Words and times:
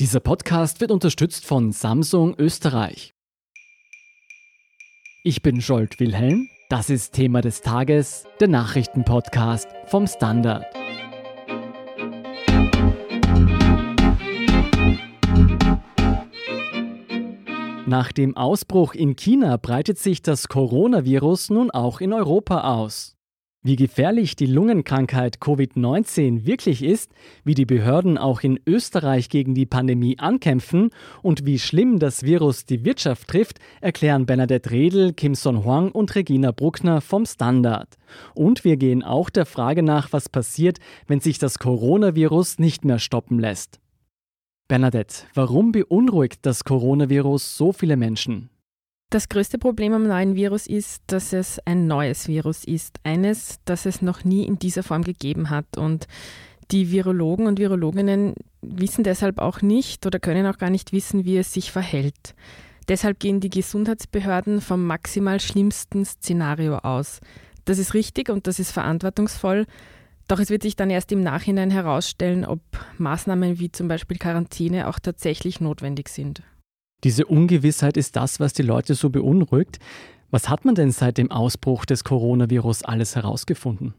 Dieser 0.00 0.18
Podcast 0.18 0.80
wird 0.80 0.90
unterstützt 0.90 1.46
von 1.46 1.70
Samsung 1.70 2.34
Österreich. 2.36 3.14
Ich 5.22 5.40
bin 5.40 5.60
Scholt 5.60 6.00
Wilhelm. 6.00 6.48
Das 6.68 6.90
ist 6.90 7.12
Thema 7.12 7.42
des 7.42 7.60
Tages, 7.60 8.24
der 8.40 8.48
Nachrichtenpodcast 8.48 9.68
vom 9.86 10.08
Standard. 10.08 10.64
Nach 17.86 18.10
dem 18.10 18.36
Ausbruch 18.36 18.94
in 18.94 19.14
China 19.14 19.56
breitet 19.58 20.00
sich 20.00 20.22
das 20.22 20.48
Coronavirus 20.48 21.50
nun 21.50 21.70
auch 21.70 22.00
in 22.00 22.12
Europa 22.12 22.62
aus. 22.62 23.13
Wie 23.66 23.76
gefährlich 23.76 24.36
die 24.36 24.44
Lungenkrankheit 24.44 25.38
Covid-19 25.38 26.44
wirklich 26.44 26.82
ist, 26.82 27.12
wie 27.44 27.54
die 27.54 27.64
Behörden 27.64 28.18
auch 28.18 28.42
in 28.42 28.60
Österreich 28.66 29.30
gegen 29.30 29.54
die 29.54 29.64
Pandemie 29.64 30.18
ankämpfen 30.18 30.90
und 31.22 31.46
wie 31.46 31.58
schlimm 31.58 31.98
das 31.98 32.24
Virus 32.24 32.66
die 32.66 32.84
Wirtschaft 32.84 33.26
trifft, 33.26 33.60
erklären 33.80 34.26
Bernadette 34.26 34.70
Redl, 34.70 35.14
Kim 35.14 35.34
Son 35.34 35.64
Huang 35.64 35.92
und 35.92 36.14
Regina 36.14 36.52
Bruckner 36.52 37.00
vom 37.00 37.24
Standard. 37.24 37.88
Und 38.34 38.64
wir 38.64 38.76
gehen 38.76 39.02
auch 39.02 39.30
der 39.30 39.46
Frage 39.46 39.82
nach, 39.82 40.12
was 40.12 40.28
passiert, 40.28 40.76
wenn 41.06 41.20
sich 41.20 41.38
das 41.38 41.58
Coronavirus 41.58 42.58
nicht 42.58 42.84
mehr 42.84 42.98
stoppen 42.98 43.38
lässt. 43.38 43.80
Bernadette, 44.68 45.24
warum 45.32 45.72
beunruhigt 45.72 46.44
das 46.44 46.64
Coronavirus 46.64 47.56
so 47.56 47.72
viele 47.72 47.96
Menschen? 47.96 48.50
Das 49.14 49.28
größte 49.28 49.58
Problem 49.58 49.92
am 49.92 50.08
neuen 50.08 50.34
Virus 50.34 50.66
ist, 50.66 51.04
dass 51.06 51.32
es 51.32 51.60
ein 51.66 51.86
neues 51.86 52.26
Virus 52.26 52.64
ist. 52.64 52.98
Eines, 53.04 53.60
das 53.64 53.86
es 53.86 54.02
noch 54.02 54.24
nie 54.24 54.44
in 54.44 54.58
dieser 54.58 54.82
Form 54.82 55.04
gegeben 55.04 55.50
hat. 55.50 55.78
Und 55.78 56.08
die 56.72 56.90
Virologen 56.90 57.46
und 57.46 57.60
Virologinnen 57.60 58.34
wissen 58.60 59.04
deshalb 59.04 59.38
auch 59.38 59.62
nicht 59.62 60.04
oder 60.04 60.18
können 60.18 60.48
auch 60.48 60.58
gar 60.58 60.68
nicht 60.68 60.92
wissen, 60.92 61.24
wie 61.24 61.38
es 61.38 61.52
sich 61.52 61.70
verhält. 61.70 62.34
Deshalb 62.88 63.20
gehen 63.20 63.38
die 63.38 63.50
Gesundheitsbehörden 63.50 64.60
vom 64.60 64.84
maximal 64.84 65.38
schlimmsten 65.38 66.04
Szenario 66.04 66.78
aus. 66.78 67.20
Das 67.66 67.78
ist 67.78 67.94
richtig 67.94 68.30
und 68.30 68.48
das 68.48 68.58
ist 68.58 68.72
verantwortungsvoll. 68.72 69.66
Doch 70.26 70.40
es 70.40 70.50
wird 70.50 70.62
sich 70.62 70.74
dann 70.74 70.90
erst 70.90 71.12
im 71.12 71.20
Nachhinein 71.20 71.70
herausstellen, 71.70 72.44
ob 72.44 72.62
Maßnahmen 72.98 73.60
wie 73.60 73.70
zum 73.70 73.86
Beispiel 73.86 74.18
Quarantäne 74.18 74.88
auch 74.88 74.98
tatsächlich 74.98 75.60
notwendig 75.60 76.08
sind. 76.08 76.42
Diese 77.04 77.26
Ungewissheit 77.26 77.98
ist 77.98 78.16
das, 78.16 78.40
was 78.40 78.54
die 78.54 78.62
Leute 78.62 78.94
so 78.94 79.10
beunruhigt. 79.10 79.78
Was 80.30 80.48
hat 80.48 80.64
man 80.64 80.74
denn 80.74 80.90
seit 80.90 81.18
dem 81.18 81.30
Ausbruch 81.30 81.84
des 81.84 82.02
Coronavirus 82.02 82.82
alles 82.82 83.14
herausgefunden? 83.14 83.92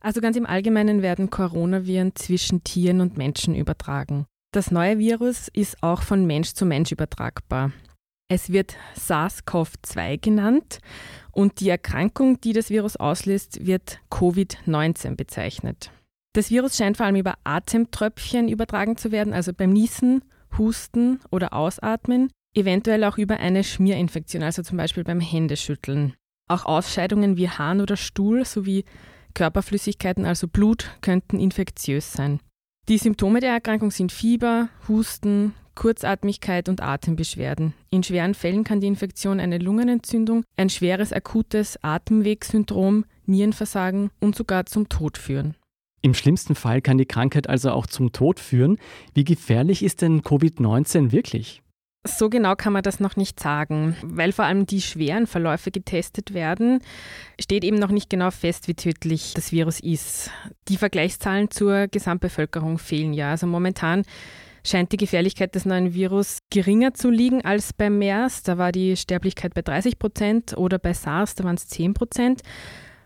Also 0.00 0.20
ganz 0.20 0.36
im 0.36 0.46
Allgemeinen 0.46 1.02
werden 1.02 1.28
Coronaviren 1.28 2.14
zwischen 2.14 2.62
Tieren 2.62 3.00
und 3.00 3.16
Menschen 3.18 3.56
übertragen. 3.56 4.26
Das 4.52 4.70
neue 4.70 4.98
Virus 4.98 5.48
ist 5.48 5.82
auch 5.82 6.02
von 6.02 6.24
Mensch 6.24 6.52
zu 6.52 6.64
Mensch 6.64 6.92
übertragbar. 6.92 7.72
Es 8.28 8.50
wird 8.50 8.76
SARS-CoV-2 8.96 10.20
genannt 10.20 10.78
und 11.32 11.60
die 11.60 11.68
Erkrankung, 11.68 12.40
die 12.40 12.52
das 12.52 12.70
Virus 12.70 12.96
auslöst, 12.96 13.66
wird 13.66 13.98
Covid-19 14.10 15.16
bezeichnet. 15.16 15.90
Das 16.32 16.50
Virus 16.50 16.76
scheint 16.76 16.96
vor 16.96 17.06
allem 17.06 17.16
über 17.16 17.34
Atemtröpfchen 17.44 18.48
übertragen 18.48 18.96
zu 18.96 19.10
werden, 19.10 19.32
also 19.32 19.52
beim 19.52 19.72
Niesen, 19.72 20.22
Husten 20.56 21.20
oder 21.30 21.52
Ausatmen 21.54 22.30
eventuell 22.54 23.04
auch 23.04 23.18
über 23.18 23.38
eine 23.38 23.64
Schmierinfektion, 23.64 24.42
also 24.42 24.62
zum 24.62 24.76
Beispiel 24.76 25.04
beim 25.04 25.20
Händeschütteln. 25.20 26.14
Auch 26.48 26.64
Ausscheidungen 26.64 27.36
wie 27.36 27.48
Harn 27.48 27.80
oder 27.80 27.96
Stuhl 27.96 28.44
sowie 28.44 28.84
Körperflüssigkeiten, 29.34 30.26
also 30.26 30.48
Blut, 30.48 30.90
könnten 31.00 31.38
infektiös 31.38 32.12
sein. 32.12 32.40
Die 32.88 32.98
Symptome 32.98 33.40
der 33.40 33.52
Erkrankung 33.52 33.90
sind 33.90 34.12
Fieber, 34.12 34.68
Husten, 34.88 35.54
Kurzatmigkeit 35.74 36.68
und 36.68 36.82
Atembeschwerden. 36.82 37.74
In 37.90 38.02
schweren 38.02 38.34
Fällen 38.34 38.64
kann 38.64 38.80
die 38.80 38.88
Infektion 38.88 39.40
eine 39.40 39.58
Lungenentzündung, 39.58 40.44
ein 40.56 40.68
schweres 40.68 41.12
akutes 41.12 41.82
Atemwegssyndrom, 41.82 43.04
Nierenversagen 43.24 44.10
und 44.20 44.36
sogar 44.36 44.66
zum 44.66 44.88
Tod 44.88 45.16
führen. 45.16 45.54
Im 46.02 46.14
schlimmsten 46.14 46.56
Fall 46.56 46.82
kann 46.82 46.98
die 46.98 47.06
Krankheit 47.06 47.48
also 47.48 47.70
auch 47.70 47.86
zum 47.86 48.12
Tod 48.12 48.40
führen. 48.40 48.78
Wie 49.14 49.24
gefährlich 49.24 49.84
ist 49.84 50.02
denn 50.02 50.22
Covid-19 50.22 51.12
wirklich? 51.12 51.62
So 52.04 52.28
genau 52.28 52.56
kann 52.56 52.72
man 52.72 52.82
das 52.82 52.98
noch 52.98 53.14
nicht 53.14 53.38
sagen, 53.38 53.96
weil 54.02 54.32
vor 54.32 54.44
allem 54.44 54.66
die 54.66 54.80
schweren 54.80 55.28
Verläufe 55.28 55.70
getestet 55.70 56.34
werden, 56.34 56.80
steht 57.40 57.62
eben 57.62 57.78
noch 57.78 57.90
nicht 57.90 58.10
genau 58.10 58.32
fest, 58.32 58.66
wie 58.66 58.74
tödlich 58.74 59.34
das 59.34 59.52
Virus 59.52 59.78
ist. 59.78 60.30
Die 60.66 60.76
Vergleichszahlen 60.76 61.52
zur 61.52 61.86
Gesamtbevölkerung 61.86 62.78
fehlen 62.78 63.12
ja. 63.12 63.30
Also 63.30 63.46
momentan 63.46 64.02
scheint 64.66 64.90
die 64.90 64.96
Gefährlichkeit 64.96 65.54
des 65.54 65.64
neuen 65.64 65.94
Virus 65.94 66.38
geringer 66.50 66.92
zu 66.92 67.08
liegen 67.08 67.44
als 67.44 67.72
bei 67.72 67.88
MERS. 67.88 68.42
Da 68.42 68.58
war 68.58 68.72
die 68.72 68.96
Sterblichkeit 68.96 69.54
bei 69.54 69.62
30 69.62 70.00
Prozent 70.00 70.56
oder 70.56 70.80
bei 70.80 70.94
SARS, 70.94 71.36
da 71.36 71.44
waren 71.44 71.54
es 71.54 71.68
10 71.68 71.94
Prozent. 71.94 72.42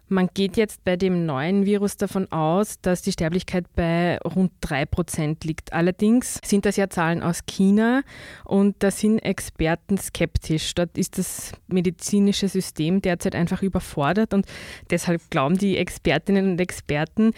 Man 0.09 0.29
geht 0.33 0.57
jetzt 0.57 0.85
bei 0.85 0.97
dem 0.97 1.27
neuen 1.27 1.67
Virus 1.67 1.97
davon 1.97 2.31
aus, 2.31 2.81
dass 2.81 3.03
die 3.03 3.11
Sterblichkeit 3.11 3.65
bei 3.75 4.19
rund 4.19 4.53
3% 4.63 5.45
liegt. 5.45 5.73
Allerdings 5.73 6.39
sind 6.45 6.65
das 6.65 6.77
ja 6.77 6.89
Zahlen 6.89 7.25
aus 7.25 7.45
China 7.47 8.03
und 8.45 8.77
da 8.85 8.93
sind 8.93 9.19
Experten 9.19 9.99
skeptisch. 9.99 10.77
Dort 10.77 10.97
ist 10.97 11.19
das 11.19 11.53
medizinische 11.67 12.47
System 12.47 13.03
derzeit 13.03 13.35
einfach 13.35 13.63
überfordert 13.63 14.33
und 14.33 14.47
deshalb 14.91 15.29
glauben 15.31 15.59
die 15.59 15.77
Expertinnen 15.77 16.53
und 16.53 16.61
Experten, 16.61 17.33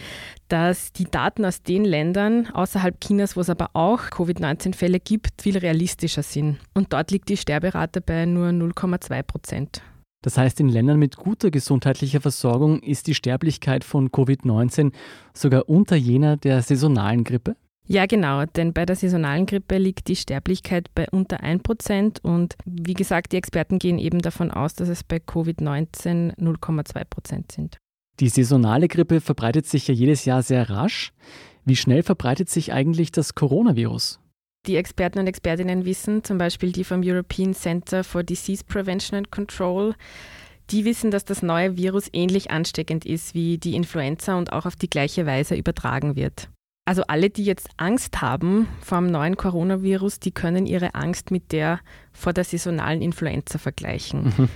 dass 0.48 0.92
die 0.92 1.10
Daten 1.10 1.46
aus 1.46 1.62
den 1.62 1.86
Ländern 1.86 2.48
außerhalb 2.52 3.00
Chinas, 3.00 3.34
wo 3.34 3.40
es 3.40 3.48
aber 3.48 3.70
auch 3.72 4.10
Covid-19-Fälle 4.10 5.00
gibt, 5.00 5.40
viel 5.40 5.56
realistischer 5.56 6.22
sind. 6.22 6.58
Und 6.74 6.92
dort 6.92 7.12
liegt 7.12 7.30
die 7.30 7.38
Sterberate 7.38 8.02
bei 8.02 8.26
nur 8.26 8.48
0,2 8.48 9.22
Prozent. 9.22 9.82
Das 10.22 10.36
heißt, 10.36 10.58
in 10.60 10.68
Ländern 10.68 10.98
mit 10.98 11.16
guter 11.16 11.50
gesundheitlicher 11.50 12.20
Versorgung 12.20 12.80
ist 12.80 13.06
die 13.06 13.14
Sterblichkeit 13.14 13.84
von 13.84 14.10
Covid-19 14.10 14.92
sogar 15.32 15.68
unter 15.68 15.96
jener 15.96 16.36
der 16.36 16.62
saisonalen 16.62 17.24
Grippe? 17.24 17.56
Ja, 17.90 18.04
genau, 18.04 18.44
denn 18.44 18.74
bei 18.74 18.84
der 18.84 18.96
saisonalen 18.96 19.46
Grippe 19.46 19.78
liegt 19.78 20.08
die 20.08 20.16
Sterblichkeit 20.16 20.90
bei 20.94 21.08
unter 21.10 21.42
1% 21.42 22.20
und 22.22 22.56
wie 22.66 22.92
gesagt, 22.92 23.32
die 23.32 23.38
Experten 23.38 23.78
gehen 23.78 23.98
eben 23.98 24.20
davon 24.20 24.50
aus, 24.50 24.74
dass 24.74 24.90
es 24.90 25.02
bei 25.04 25.16
Covid-19 25.16 26.36
0,2% 26.36 27.50
sind. 27.50 27.78
Die 28.20 28.28
saisonale 28.28 28.88
Grippe 28.88 29.22
verbreitet 29.22 29.66
sich 29.66 29.88
ja 29.88 29.94
jedes 29.94 30.26
Jahr 30.26 30.42
sehr 30.42 30.68
rasch. 30.68 31.14
Wie 31.64 31.76
schnell 31.76 32.02
verbreitet 32.02 32.50
sich 32.50 32.74
eigentlich 32.74 33.10
das 33.10 33.34
Coronavirus? 33.34 34.20
Die 34.68 34.76
Experten 34.76 35.18
und 35.18 35.26
Expertinnen 35.26 35.86
wissen, 35.86 36.22
zum 36.24 36.36
Beispiel 36.36 36.72
die 36.72 36.84
vom 36.84 37.00
European 37.02 37.54
Center 37.54 38.04
for 38.04 38.22
Disease 38.22 38.62
Prevention 38.62 39.16
and 39.16 39.30
Control, 39.30 39.94
die 40.68 40.84
wissen, 40.84 41.10
dass 41.10 41.24
das 41.24 41.42
neue 41.42 41.78
Virus 41.78 42.10
ähnlich 42.12 42.50
ansteckend 42.50 43.06
ist 43.06 43.34
wie 43.34 43.56
die 43.56 43.74
Influenza 43.74 44.36
und 44.36 44.52
auch 44.52 44.66
auf 44.66 44.76
die 44.76 44.90
gleiche 44.90 45.24
Weise 45.24 45.54
übertragen 45.54 46.16
wird. 46.16 46.50
Also 46.84 47.02
alle, 47.06 47.30
die 47.30 47.44
jetzt 47.44 47.70
Angst 47.78 48.20
haben 48.20 48.68
vor 48.82 48.98
dem 48.98 49.10
neuen 49.10 49.38
Coronavirus, 49.38 50.20
die 50.20 50.32
können 50.32 50.66
ihre 50.66 50.94
Angst 50.94 51.30
mit 51.30 51.52
der 51.52 51.80
vor 52.12 52.34
der 52.34 52.44
saisonalen 52.44 53.00
Influenza 53.00 53.56
vergleichen. 53.56 54.34
Mhm. 54.36 54.48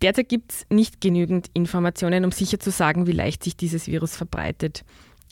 Derzeit 0.00 0.28
gibt 0.28 0.52
es 0.52 0.66
nicht 0.70 1.00
genügend 1.00 1.48
Informationen, 1.54 2.24
um 2.24 2.30
sicher 2.30 2.60
zu 2.60 2.70
sagen, 2.70 3.08
wie 3.08 3.12
leicht 3.12 3.42
sich 3.42 3.56
dieses 3.56 3.88
Virus 3.88 4.16
verbreitet. 4.16 4.84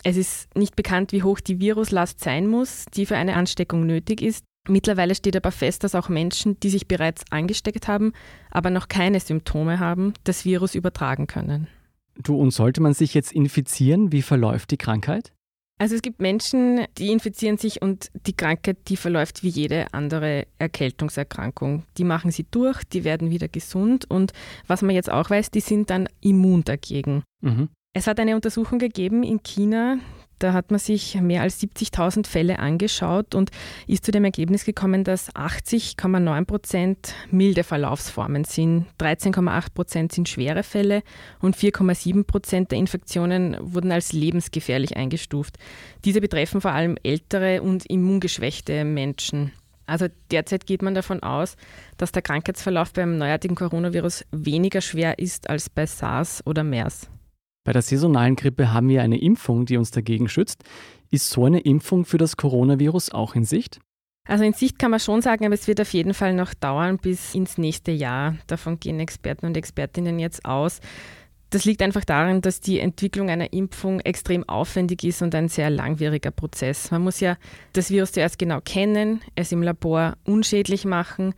Es 0.05 0.17
ist 0.17 0.55
nicht 0.57 0.77
bekannt, 0.77 1.13
wie 1.13 1.23
hoch 1.23 1.41
die 1.41 1.61
Viruslast 1.61 2.21
sein 2.21 2.47
muss, 2.47 2.85
die 2.95 3.07
für 3.07 3.17
eine 3.17 3.35
Ansteckung 3.35 3.87
nötig 3.87 4.23
ist. 4.23 4.45
Mittlerweile 4.69 5.15
steht 5.15 5.37
aber 5.37 5.51
fest, 5.51 5.83
dass 5.83 5.95
auch 5.95 6.09
Menschen, 6.09 6.61
die 6.61 6.71
sich 6.71 6.87
bereits 6.87 7.25
angesteckt 7.31 7.89
haben, 7.89 8.13
aber 8.51 8.71
noch 8.71 8.89
keine 8.89 9.19
Symptome 9.19 9.79
haben, 9.79 10.13
das 10.25 10.45
Virus 10.45 10.75
übertragen 10.75 11.27
können. 11.27 11.69
Du, 12.17 12.37
und 12.37 12.51
sollte 12.51 12.81
man 12.81 12.95
sich 12.95 13.15
jetzt 13.15 13.33
infizieren? 13.33 14.13
Wie 14.13 14.23
verläuft 14.23 14.71
die 14.71 14.77
Krankheit? 14.77 15.33
Also 15.81 15.95
es 15.95 16.03
gibt 16.03 16.21
Menschen, 16.21 16.85
die 16.99 17.13
infizieren 17.13 17.57
sich 17.57 17.81
und 17.81 18.11
die 18.27 18.33
Krankheit, 18.33 18.79
die 18.89 18.97
verläuft 18.97 19.45
wie 19.45 19.49
jede 19.49 19.87
andere 19.95 20.49
Erkältungserkrankung. 20.59 21.85
Die 21.97 22.05
machen 22.05 22.33
sie 22.33 22.47
durch, 22.51 22.83
die 22.83 23.05
werden 23.05 23.31
wieder 23.31 23.47
gesund 23.47 24.05
und 24.11 24.33
was 24.67 24.83
man 24.83 24.95
jetzt 24.97 25.11
auch 25.11 25.31
weiß, 25.31 25.53
die 25.53 25.61
sind 25.61 25.91
dann 25.91 26.09
immun 26.21 26.65
dagegen. 26.65 27.23
Mhm. 27.41 27.69
Es 27.99 28.07
hat 28.07 28.21
eine 28.21 28.37
Untersuchung 28.37 28.79
gegeben 28.79 29.25
in 29.25 29.43
China, 29.43 29.99
da 30.39 30.53
hat 30.53 30.71
man 30.71 30.79
sich 30.79 31.21
mehr 31.21 31.43
als 31.43 31.61
70.000 31.61 32.29
Fälle 32.29 32.61
angeschaut 32.61 33.35
und 33.35 33.51
ist 33.89 34.05
zu 34.05 34.13
dem 34.13 34.23
Ergebnis 34.23 34.65
gekommen, 34.65 35.03
dass 35.03 35.35
80,9 35.35 36.45
Prozent 36.45 37.15
milde 37.33 37.65
Verlaufsformen 37.65 38.45
sind, 38.45 38.87
13,8 39.01 39.75
Prozent 39.75 40.13
sind 40.13 40.29
schwere 40.29 40.63
Fälle 40.63 41.03
und 41.41 41.57
4,7 41.57 42.23
Prozent 42.23 42.71
der 42.71 42.79
Infektionen 42.79 43.57
wurden 43.59 43.91
als 43.91 44.13
lebensgefährlich 44.13 44.97
eingestuft. 44.97 45.59
Diese 46.05 46.21
betreffen 46.21 46.61
vor 46.61 46.71
allem 46.71 46.99
ältere 47.03 47.63
und 47.63 47.85
immungeschwächte 47.91 48.85
Menschen. 48.85 49.51
Also 49.87 50.07
derzeit 50.31 50.67
geht 50.67 50.83
man 50.83 50.95
davon 50.95 51.21
aus, 51.25 51.57
dass 51.97 52.13
der 52.13 52.23
Krankheitsverlauf 52.23 52.93
beim 52.93 53.19
neuartigen 53.19 53.57
Coronavirus 53.57 54.25
weniger 54.31 54.83
schwer 54.83 55.19
ist 55.19 55.51
als 55.51 55.69
bei 55.69 55.85
SARS 55.85 56.47
oder 56.47 56.63
MERS. 56.63 57.11
Bei 57.69 57.75
der 57.75 57.83
saisonalen 57.83 58.35
Grippe 58.35 58.73
haben 58.73 58.89
wir 58.89 59.03
eine 59.03 59.21
Impfung, 59.21 59.67
die 59.67 59.77
uns 59.77 59.91
dagegen 59.91 60.31
schützt. 60.31 60.65
Ist 61.11 61.29
so 61.29 61.45
eine 61.45 61.61
Impfung 61.61 62.07
für 62.07 62.17
das 62.17 62.39
Coronavirus 62.39 63.11
auch 63.11 63.35
in 63.35 63.45
Sicht? 63.45 63.79
Also 64.27 64.43
in 64.43 64.55
Sicht 64.55 64.79
kann 64.79 64.91
man 64.91 65.01
schon 65.01 65.21
sagen, 65.21 65.45
aber 65.45 65.53
es 65.53 65.69
wird 65.69 65.79
auf 65.79 65.93
jeden 65.93 66.15
Fall 66.15 66.33
noch 66.33 66.55
dauern 66.55 66.97
bis 66.97 67.35
ins 67.35 67.59
nächste 67.59 67.91
Jahr. 67.91 68.37
Davon 68.47 68.81
gehen 68.81 68.99
Experten 69.01 69.45
und 69.45 69.55
Expertinnen 69.55 70.19
jetzt 70.19 70.47
aus. 70.47 70.81
Das 71.51 71.67
liegt 71.67 71.83
einfach 71.83 72.07
daran, 72.07 72.41
dass 72.41 72.61
die 72.61 72.81
Entwicklung 72.81 73.29
einer 73.29 73.53
Impfung 73.53 74.01
extrem 74.01 74.49
aufwendig 74.49 75.05
ist 75.05 75.21
und 75.21 75.35
ein 75.35 75.49
sehr 75.49 75.69
langwieriger 75.69 76.31
Prozess. 76.31 76.91
Man 76.91 77.03
muss 77.03 77.21
ja 77.21 77.37
das 77.75 77.91
Virus 77.91 78.13
zuerst 78.13 78.39
genau 78.39 78.63
kennen, 78.63 79.21
es 79.35 79.53
im 79.53 79.61
Labor 79.61 80.17
unschädlich 80.25 80.87
machen, 80.87 81.35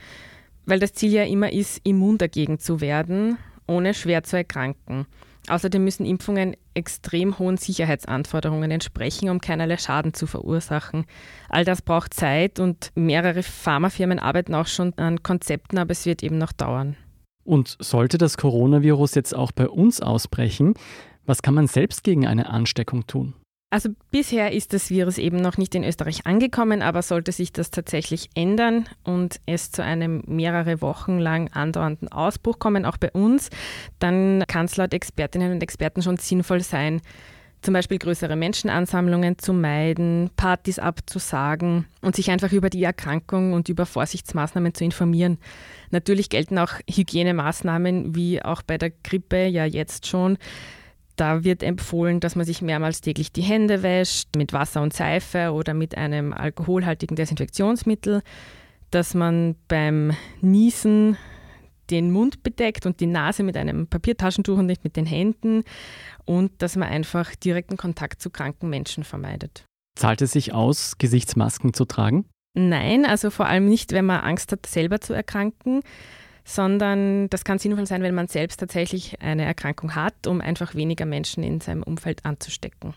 weil 0.64 0.78
das 0.78 0.92
Ziel 0.92 1.10
ja 1.10 1.24
immer 1.24 1.52
ist, 1.52 1.80
immun 1.82 2.18
dagegen 2.18 2.60
zu 2.60 2.80
werden, 2.80 3.36
ohne 3.66 3.94
schwer 3.94 4.22
zu 4.22 4.36
erkranken. 4.36 5.06
Außerdem 5.48 5.82
müssen 5.82 6.06
Impfungen 6.06 6.56
extrem 6.74 7.38
hohen 7.38 7.56
Sicherheitsanforderungen 7.56 8.70
entsprechen, 8.70 9.30
um 9.30 9.40
keinerlei 9.40 9.78
Schaden 9.78 10.14
zu 10.14 10.26
verursachen. 10.26 11.06
All 11.48 11.64
das 11.64 11.82
braucht 11.82 12.14
Zeit 12.14 12.60
und 12.60 12.92
mehrere 12.94 13.42
Pharmafirmen 13.42 14.18
arbeiten 14.18 14.54
auch 14.54 14.66
schon 14.66 14.94
an 14.94 15.22
Konzepten, 15.22 15.78
aber 15.78 15.92
es 15.92 16.06
wird 16.06 16.22
eben 16.22 16.38
noch 16.38 16.52
dauern. 16.52 16.96
Und 17.44 17.76
sollte 17.80 18.18
das 18.18 18.36
Coronavirus 18.36 19.14
jetzt 19.14 19.34
auch 19.34 19.50
bei 19.50 19.68
uns 19.68 20.00
ausbrechen, 20.00 20.74
was 21.26 21.42
kann 21.42 21.54
man 21.54 21.66
selbst 21.66 22.04
gegen 22.04 22.26
eine 22.26 22.48
Ansteckung 22.50 23.06
tun? 23.06 23.34
Also 23.72 23.90
bisher 24.10 24.52
ist 24.52 24.72
das 24.72 24.90
Virus 24.90 25.16
eben 25.16 25.36
noch 25.36 25.56
nicht 25.56 25.76
in 25.76 25.84
Österreich 25.84 26.26
angekommen, 26.26 26.82
aber 26.82 27.02
sollte 27.02 27.30
sich 27.30 27.52
das 27.52 27.70
tatsächlich 27.70 28.28
ändern 28.34 28.88
und 29.04 29.40
es 29.46 29.70
zu 29.70 29.84
einem 29.84 30.24
mehrere 30.26 30.82
Wochen 30.82 31.20
lang 31.20 31.48
andauernden 31.52 32.10
Ausbruch 32.10 32.58
kommen, 32.58 32.84
auch 32.84 32.96
bei 32.96 33.12
uns, 33.12 33.48
dann 34.00 34.42
kann 34.48 34.66
es 34.66 34.76
laut 34.76 34.92
Expertinnen 34.92 35.52
und 35.52 35.62
Experten 35.62 36.02
schon 36.02 36.16
sinnvoll 36.16 36.62
sein, 36.62 37.00
zum 37.62 37.74
Beispiel 37.74 37.98
größere 37.98 38.34
Menschenansammlungen 38.34 39.38
zu 39.38 39.52
meiden, 39.52 40.30
Partys 40.34 40.80
abzusagen 40.80 41.86
und 42.00 42.16
sich 42.16 42.30
einfach 42.30 42.50
über 42.50 42.70
die 42.70 42.82
Erkrankung 42.82 43.52
und 43.52 43.68
über 43.68 43.86
Vorsichtsmaßnahmen 43.86 44.74
zu 44.74 44.82
informieren. 44.82 45.38
Natürlich 45.90 46.28
gelten 46.28 46.58
auch 46.58 46.72
Hygienemaßnahmen 46.88 48.16
wie 48.16 48.42
auch 48.42 48.62
bei 48.62 48.78
der 48.78 48.90
Grippe 48.90 49.46
ja 49.46 49.64
jetzt 49.64 50.08
schon. 50.08 50.38
Da 51.20 51.44
wird 51.44 51.62
empfohlen, 51.62 52.18
dass 52.18 52.34
man 52.34 52.46
sich 52.46 52.62
mehrmals 52.62 53.02
täglich 53.02 53.30
die 53.30 53.42
Hände 53.42 53.82
wäscht 53.82 54.36
mit 54.36 54.54
Wasser 54.54 54.80
und 54.80 54.94
Seife 54.94 55.52
oder 55.52 55.74
mit 55.74 55.98
einem 55.98 56.32
alkoholhaltigen 56.32 57.14
Desinfektionsmittel, 57.14 58.22
dass 58.90 59.12
man 59.12 59.54
beim 59.68 60.12
Niesen 60.40 61.18
den 61.90 62.10
Mund 62.10 62.42
bedeckt 62.42 62.86
und 62.86 63.00
die 63.00 63.06
Nase 63.06 63.42
mit 63.42 63.58
einem 63.58 63.86
Papiertaschentuch 63.86 64.56
und 64.56 64.64
nicht 64.64 64.82
mit 64.82 64.96
den 64.96 65.04
Händen 65.04 65.64
und 66.24 66.52
dass 66.62 66.76
man 66.76 66.88
einfach 66.88 67.34
direkten 67.34 67.76
Kontakt 67.76 68.22
zu 68.22 68.30
kranken 68.30 68.70
Menschen 68.70 69.04
vermeidet. 69.04 69.66
Zahlt 69.98 70.22
es 70.22 70.32
sich 70.32 70.54
aus, 70.54 70.96
Gesichtsmasken 70.96 71.74
zu 71.74 71.84
tragen? 71.84 72.24
Nein, 72.54 73.04
also 73.04 73.28
vor 73.28 73.44
allem 73.44 73.68
nicht, 73.68 73.92
wenn 73.92 74.06
man 74.06 74.20
Angst 74.20 74.52
hat, 74.52 74.64
selber 74.64 75.02
zu 75.02 75.12
erkranken 75.12 75.82
sondern 76.44 77.28
das 77.30 77.44
kann 77.44 77.58
sinnvoll 77.58 77.86
sein, 77.86 78.02
wenn 78.02 78.14
man 78.14 78.28
selbst 78.28 78.58
tatsächlich 78.60 79.20
eine 79.20 79.44
Erkrankung 79.44 79.94
hat, 79.94 80.26
um 80.26 80.40
einfach 80.40 80.74
weniger 80.74 81.06
Menschen 81.06 81.42
in 81.42 81.60
seinem 81.60 81.82
Umfeld 81.82 82.24
anzustecken. 82.24 82.94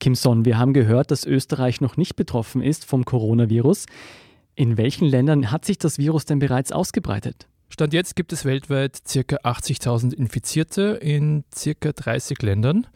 Kim 0.00 0.14
Son, 0.14 0.44
wir 0.44 0.58
haben 0.58 0.72
gehört, 0.72 1.10
dass 1.10 1.24
Österreich 1.24 1.80
noch 1.80 1.96
nicht 1.96 2.14
betroffen 2.14 2.62
ist 2.62 2.84
vom 2.84 3.04
Coronavirus. 3.04 3.86
In 4.54 4.76
welchen 4.76 5.06
Ländern 5.06 5.50
hat 5.50 5.64
sich 5.64 5.78
das 5.78 5.98
Virus 5.98 6.24
denn 6.24 6.38
bereits 6.38 6.72
ausgebreitet? 6.72 7.48
Stand 7.68 7.92
jetzt 7.92 8.16
gibt 8.16 8.32
es 8.32 8.44
weltweit 8.44 9.02
ca. 9.04 9.36
80.000 9.36 10.14
Infizierte 10.14 10.98
in 11.02 11.44
ca. 11.54 11.92
30 11.92 12.40
Ländern. 12.42 12.86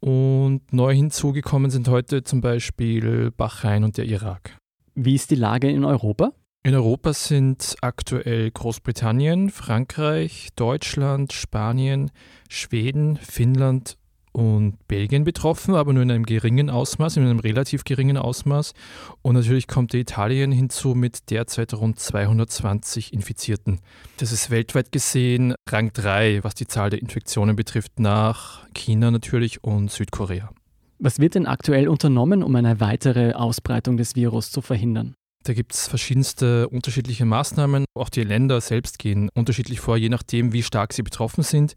Und 0.00 0.72
neu 0.72 0.94
hinzugekommen 0.94 1.70
sind 1.70 1.88
heute 1.88 2.22
zum 2.22 2.40
Beispiel 2.40 3.30
Bahrain 3.30 3.82
und 3.82 3.96
der 3.96 4.04
Irak. 4.04 4.56
Wie 4.94 5.14
ist 5.14 5.30
die 5.30 5.36
Lage 5.36 5.70
in 5.70 5.84
Europa? 5.84 6.32
In 6.66 6.74
Europa 6.74 7.12
sind 7.12 7.76
aktuell 7.80 8.50
Großbritannien, 8.50 9.50
Frankreich, 9.50 10.48
Deutschland, 10.56 11.32
Spanien, 11.32 12.10
Schweden, 12.48 13.18
Finnland 13.18 13.96
und 14.32 14.76
Belgien 14.88 15.22
betroffen, 15.22 15.76
aber 15.76 15.92
nur 15.92 16.02
in 16.02 16.10
einem 16.10 16.26
geringen 16.26 16.68
Ausmaß, 16.68 17.18
in 17.18 17.22
einem 17.22 17.38
relativ 17.38 17.84
geringen 17.84 18.16
Ausmaß. 18.16 18.74
Und 19.22 19.36
natürlich 19.36 19.68
kommt 19.68 19.94
Italien 19.94 20.50
hinzu 20.50 20.96
mit 20.96 21.30
derzeit 21.30 21.72
rund 21.72 22.00
220 22.00 23.12
Infizierten. 23.12 23.78
Das 24.16 24.32
ist 24.32 24.50
weltweit 24.50 24.90
gesehen 24.90 25.54
Rang 25.70 25.92
3, 25.92 26.42
was 26.42 26.56
die 26.56 26.66
Zahl 26.66 26.90
der 26.90 27.00
Infektionen 27.00 27.54
betrifft, 27.54 28.00
nach 28.00 28.66
China 28.74 29.12
natürlich 29.12 29.62
und 29.62 29.92
Südkorea. 29.92 30.50
Was 30.98 31.20
wird 31.20 31.36
denn 31.36 31.46
aktuell 31.46 31.86
unternommen, 31.86 32.42
um 32.42 32.56
eine 32.56 32.80
weitere 32.80 33.34
Ausbreitung 33.34 33.98
des 33.98 34.16
Virus 34.16 34.50
zu 34.50 34.62
verhindern? 34.62 35.14
Da 35.46 35.54
gibt 35.54 35.74
es 35.74 35.86
verschiedenste 35.86 36.68
unterschiedliche 36.68 37.24
Maßnahmen. 37.24 37.84
Auch 37.94 38.08
die 38.08 38.24
Länder 38.24 38.60
selbst 38.60 38.98
gehen 38.98 39.28
unterschiedlich 39.32 39.78
vor, 39.78 39.96
je 39.96 40.08
nachdem, 40.08 40.52
wie 40.52 40.64
stark 40.64 40.92
sie 40.92 41.04
betroffen 41.04 41.44
sind. 41.44 41.76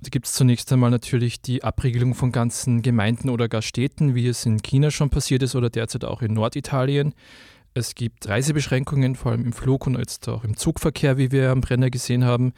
Da 0.00 0.08
gibt 0.08 0.24
es 0.24 0.32
zunächst 0.32 0.72
einmal 0.72 0.90
natürlich 0.90 1.42
die 1.42 1.62
Abriegelung 1.62 2.14
von 2.14 2.32
ganzen 2.32 2.80
Gemeinden 2.80 3.28
oder 3.28 3.46
gar 3.50 3.60
Städten, 3.60 4.14
wie 4.14 4.26
es 4.26 4.46
in 4.46 4.62
China 4.62 4.90
schon 4.90 5.10
passiert 5.10 5.42
ist 5.42 5.54
oder 5.54 5.68
derzeit 5.68 6.06
auch 6.06 6.22
in 6.22 6.32
Norditalien. 6.32 7.12
Es 7.74 7.94
gibt 7.94 8.26
Reisebeschränkungen, 8.26 9.14
vor 9.16 9.32
allem 9.32 9.44
im 9.44 9.52
Flug 9.52 9.86
und 9.86 9.98
jetzt 9.98 10.26
auch 10.26 10.42
im 10.42 10.56
Zugverkehr, 10.56 11.18
wie 11.18 11.30
wir 11.30 11.50
am 11.50 11.60
Brenner 11.60 11.90
gesehen 11.90 12.24
haben 12.24 12.54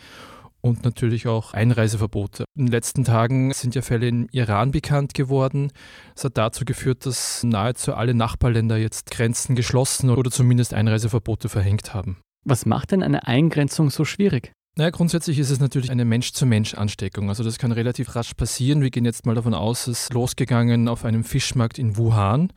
und 0.63 0.85
natürlich 0.85 1.27
auch 1.27 1.53
Einreiseverbote. 1.53 2.45
In 2.57 2.67
den 2.67 2.73
letzten 2.73 3.05
Tagen 3.05 3.53
sind 3.53 3.75
ja 3.75 3.83
Fälle 3.83 4.09
im 4.09 4.29
Iran 4.33 4.71
bekannt 4.71 5.13
geworden. 5.13 5.71
Das 6.15 6.25
hat 6.25 6.39
dazu 6.39 6.65
geführt, 6.65 7.05
dass 7.05 7.43
nahezu 7.45 7.95
alle 7.95 8.15
Nachbarländer 8.15 8.77
jetzt 8.79 9.11
Grenzen 9.11 9.55
geschlossen 9.57 10.09
oder 10.09 10.31
zumindest 10.31 10.73
Einreiseverbote 10.73 11.49
verhängt 11.49 11.93
haben. 11.93 12.19
Was 12.45 12.65
macht 12.65 12.93
denn 12.93 13.03
eine 13.03 13.27
Eingrenzung 13.27 13.91
so 13.91 14.05
schwierig? 14.05 14.53
Naja, 14.75 14.89
grundsätzlich 14.89 15.39
ist 15.39 15.51
es 15.51 15.61
natürlich 15.61 15.91
eine 15.91 16.07
Mensch-zu-Mensch-Ansteckung. 16.07 17.29
Also 17.29 17.45
das 17.45 17.59
kann 17.59 17.73
relativ 17.73 18.17
rasch 18.17 18.33
passieren. 18.33 18.81
Wir 18.81 18.91
gehen 18.91 19.05
jetzt 19.05 19.27
mal 19.27 19.35
davon 19.35 19.53
aus, 19.53 19.87
es 19.87 20.05
ist 20.05 20.15
losgegangen 20.15 20.89
auf 20.89 21.05
einem 21.05 21.25
Fischmarkt 21.25 21.79
in 21.79 21.99
Wuhan 21.99 22.53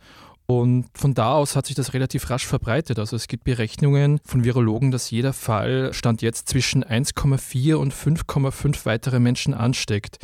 und 0.46 0.86
von 0.94 1.12
da 1.14 1.32
aus 1.32 1.56
hat 1.56 1.66
sich 1.66 1.74
das 1.74 1.92
relativ 1.92 2.30
rasch 2.30 2.46
verbreitet. 2.46 2.98
Also 2.98 3.16
es 3.16 3.26
gibt 3.26 3.44
Berechnungen 3.44 4.20
von 4.24 4.44
Virologen, 4.44 4.92
dass 4.92 5.10
jeder 5.10 5.32
Fall 5.32 5.92
Stand 5.92 6.22
jetzt 6.22 6.48
zwischen 6.48 6.84
1,4 6.84 7.74
und 7.74 7.92
5,5 7.92 8.86
weitere 8.86 9.18
Menschen 9.18 9.54
ansteckt. 9.54 10.18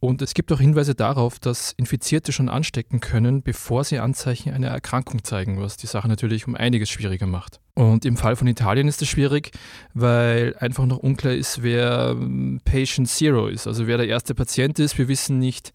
Und 0.00 0.22
es 0.22 0.32
gibt 0.32 0.50
auch 0.50 0.60
Hinweise 0.60 0.94
darauf, 0.94 1.38
dass 1.38 1.72
Infizierte 1.76 2.32
schon 2.32 2.48
anstecken 2.48 3.00
können, 3.00 3.42
bevor 3.42 3.84
sie 3.84 3.98
Anzeichen 3.98 4.50
einer 4.52 4.68
Erkrankung 4.68 5.22
zeigen, 5.24 5.60
was 5.60 5.76
die 5.76 5.86
Sache 5.86 6.08
natürlich 6.08 6.48
um 6.48 6.54
einiges 6.54 6.88
schwieriger 6.88 7.26
macht. 7.26 7.60
Und 7.74 8.06
im 8.06 8.16
Fall 8.16 8.34
von 8.34 8.46
Italien 8.46 8.88
ist 8.88 9.02
es 9.02 9.08
schwierig, 9.08 9.52
weil 9.92 10.56
einfach 10.58 10.86
noch 10.86 10.98
unklar 10.98 11.34
ist, 11.34 11.62
wer 11.62 12.16
Patient 12.64 13.08
Zero 13.08 13.46
ist, 13.46 13.66
also 13.66 13.86
wer 13.86 13.98
der 13.98 14.08
erste 14.08 14.34
Patient 14.34 14.78
ist. 14.78 14.96
Wir 14.96 15.06
wissen 15.06 15.38
nicht, 15.38 15.72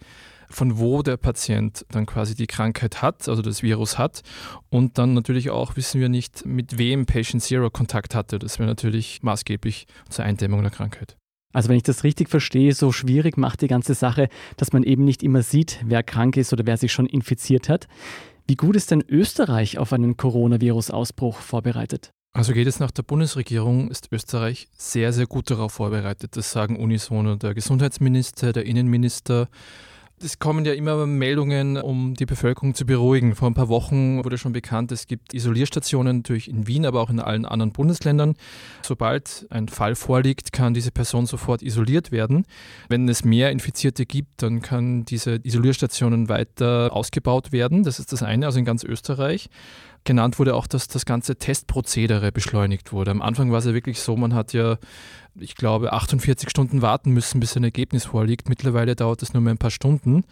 von 0.49 0.77
wo 0.77 1.01
der 1.01 1.17
Patient 1.17 1.85
dann 1.89 2.05
quasi 2.05 2.35
die 2.35 2.47
Krankheit 2.47 3.01
hat, 3.01 3.27
also 3.27 3.41
das 3.41 3.63
Virus 3.63 3.97
hat. 3.97 4.21
Und 4.69 4.97
dann 4.97 5.13
natürlich 5.13 5.49
auch 5.49 5.75
wissen 5.75 6.01
wir 6.01 6.09
nicht, 6.09 6.45
mit 6.45 6.77
wem 6.77 7.05
Patient 7.05 7.43
Zero 7.43 7.69
Kontakt 7.69 8.15
hatte. 8.15 8.39
Das 8.39 8.59
wäre 8.59 8.67
natürlich 8.67 9.23
maßgeblich 9.23 9.87
zur 10.09 10.25
Eindämmung 10.25 10.61
der 10.61 10.71
Krankheit. 10.71 11.17
Also 11.53 11.69
wenn 11.69 11.77
ich 11.77 11.83
das 11.83 12.03
richtig 12.03 12.29
verstehe, 12.29 12.73
so 12.73 12.91
schwierig 12.91 13.37
macht 13.37 13.61
die 13.61 13.67
ganze 13.67 13.93
Sache, 13.93 14.27
dass 14.57 14.73
man 14.73 14.83
eben 14.83 15.05
nicht 15.05 15.23
immer 15.23 15.41
sieht, 15.41 15.79
wer 15.85 16.03
krank 16.03 16.35
ist 16.35 16.51
oder 16.51 16.65
wer 16.65 16.75
sich 16.75 16.91
schon 16.91 17.05
infiziert 17.05 17.69
hat. 17.69 17.87
Wie 18.45 18.55
gut 18.55 18.75
ist 18.75 18.91
denn 18.91 19.03
Österreich 19.07 19.77
auf 19.77 19.93
einen 19.93 20.17
Coronavirus-Ausbruch 20.17 21.37
vorbereitet? 21.37 22.11
Also 22.33 22.51
geht 22.51 22.67
es 22.67 22.81
nach 22.81 22.91
der 22.91 23.03
Bundesregierung, 23.03 23.89
ist 23.89 24.09
Österreich 24.11 24.67
sehr, 24.75 25.13
sehr 25.13 25.25
gut 25.25 25.49
darauf 25.49 25.71
vorbereitet. 25.71 26.35
Das 26.35 26.51
sagen 26.51 26.75
unisono 26.75 27.37
der 27.37 27.53
Gesundheitsminister, 27.53 28.51
der 28.51 28.65
Innenminister, 28.65 29.47
es 30.25 30.39
kommen 30.39 30.65
ja 30.65 30.73
immer 30.73 31.05
Meldungen, 31.05 31.77
um 31.77 32.15
die 32.15 32.25
Bevölkerung 32.25 32.73
zu 32.73 32.85
beruhigen. 32.85 33.35
Vor 33.35 33.49
ein 33.49 33.53
paar 33.53 33.69
Wochen 33.69 34.23
wurde 34.23 34.37
schon 34.37 34.51
bekannt, 34.51 34.91
es 34.91 35.07
gibt 35.07 35.33
Isolierstationen 35.33 36.17
natürlich 36.17 36.49
in 36.49 36.67
Wien, 36.67 36.85
aber 36.85 37.01
auch 37.01 37.09
in 37.09 37.19
allen 37.19 37.45
anderen 37.45 37.71
Bundesländern. 37.71 38.35
Sobald 38.81 39.45
ein 39.51 39.69
Fall 39.69 39.95
vorliegt, 39.95 40.51
kann 40.51 40.73
diese 40.73 40.91
Person 40.91 41.27
sofort 41.27 41.61
isoliert 41.61 42.11
werden. 42.11 42.45
Wenn 42.89 43.07
es 43.07 43.23
mehr 43.23 43.51
Infizierte 43.51 44.05
gibt, 44.05 44.41
dann 44.41 44.61
kann 44.61 45.05
diese 45.05 45.39
Isolierstationen 45.43 46.27
weiter 46.27 46.89
ausgebaut 46.91 47.51
werden. 47.51 47.83
Das 47.83 47.99
ist 47.99 48.11
das 48.11 48.23
eine, 48.23 48.47
also 48.47 48.59
in 48.59 48.65
ganz 48.65 48.83
Österreich. 48.83 49.49
Genannt 50.05 50.37
wurde 50.37 50.55
auch, 50.55 50.67
dass 50.67 50.87
das 50.87 51.05
ganze 51.05 51.35
Testprozedere 51.35 52.31
beschleunigt 52.31 52.93
wurde. 52.93 53.11
Am 53.11 53.23
Anfang 53.23 53.51
war 53.51 53.59
es 53.59 53.65
ja 53.65 53.73
wirklich 53.73 53.99
so, 53.99 54.15
man 54.15 54.35
hat 54.35 54.53
ja, 54.53 54.77
ich 55.33 55.55
glaube, 55.55 55.93
48 55.93 56.49
Stunden 56.49 56.83
warten 56.83 57.11
müssen, 57.11 57.39
bis 57.39 57.57
ein 57.57 57.63
Ergebnis 57.63 58.05
vorliegt. 58.05 58.47
Mittlerweile 58.47 58.95
dauert 58.95 59.23
es 59.23 59.33
nur 59.33 59.41
mehr 59.41 59.53
ein 59.53 59.57
paar 59.57 59.71
Stunden. 59.71 60.23